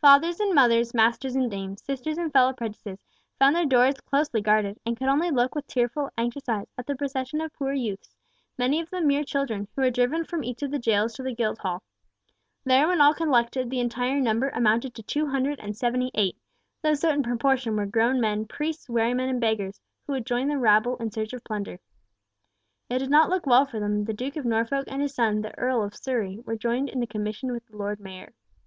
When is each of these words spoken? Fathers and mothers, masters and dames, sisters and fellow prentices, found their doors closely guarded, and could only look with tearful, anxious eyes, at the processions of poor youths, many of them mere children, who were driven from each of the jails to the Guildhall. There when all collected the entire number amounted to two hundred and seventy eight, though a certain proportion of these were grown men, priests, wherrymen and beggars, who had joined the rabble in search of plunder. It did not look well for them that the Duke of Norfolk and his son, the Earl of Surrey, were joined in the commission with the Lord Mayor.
Fathers 0.00 0.40
and 0.40 0.54
mothers, 0.54 0.94
masters 0.94 1.36
and 1.36 1.50
dames, 1.50 1.84
sisters 1.84 2.16
and 2.16 2.32
fellow 2.32 2.54
prentices, 2.54 2.98
found 3.38 3.54
their 3.54 3.66
doors 3.66 4.00
closely 4.00 4.40
guarded, 4.40 4.78
and 4.86 4.96
could 4.96 5.08
only 5.08 5.30
look 5.30 5.54
with 5.54 5.66
tearful, 5.66 6.08
anxious 6.16 6.48
eyes, 6.48 6.72
at 6.78 6.86
the 6.86 6.96
processions 6.96 7.42
of 7.42 7.52
poor 7.52 7.74
youths, 7.74 8.16
many 8.56 8.80
of 8.80 8.88
them 8.88 9.06
mere 9.06 9.22
children, 9.24 9.68
who 9.76 9.82
were 9.82 9.90
driven 9.90 10.24
from 10.24 10.42
each 10.42 10.62
of 10.62 10.70
the 10.70 10.78
jails 10.78 11.12
to 11.12 11.22
the 11.22 11.34
Guildhall. 11.34 11.82
There 12.64 12.88
when 12.88 13.02
all 13.02 13.12
collected 13.12 13.68
the 13.68 13.80
entire 13.80 14.18
number 14.18 14.48
amounted 14.48 14.94
to 14.94 15.02
two 15.02 15.26
hundred 15.26 15.60
and 15.60 15.76
seventy 15.76 16.10
eight, 16.14 16.38
though 16.80 16.92
a 16.92 16.96
certain 16.96 17.22
proportion 17.22 17.72
of 17.72 17.74
these 17.76 17.86
were 17.88 17.90
grown 17.90 18.22
men, 18.22 18.46
priests, 18.46 18.88
wherrymen 18.88 19.28
and 19.28 19.38
beggars, 19.38 19.82
who 20.06 20.14
had 20.14 20.24
joined 20.24 20.50
the 20.50 20.56
rabble 20.56 20.96
in 20.96 21.10
search 21.10 21.34
of 21.34 21.44
plunder. 21.44 21.78
It 22.88 23.00
did 23.00 23.10
not 23.10 23.28
look 23.28 23.44
well 23.44 23.66
for 23.66 23.80
them 23.80 23.98
that 23.98 24.04
the 24.06 24.14
Duke 24.14 24.36
of 24.36 24.46
Norfolk 24.46 24.86
and 24.88 25.02
his 25.02 25.14
son, 25.14 25.42
the 25.42 25.54
Earl 25.58 25.82
of 25.82 25.94
Surrey, 25.94 26.38
were 26.38 26.56
joined 26.56 26.88
in 26.88 27.00
the 27.00 27.06
commission 27.06 27.52
with 27.52 27.66
the 27.66 27.76
Lord 27.76 28.00
Mayor. 28.00 28.32